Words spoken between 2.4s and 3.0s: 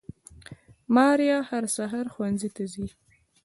ته ځي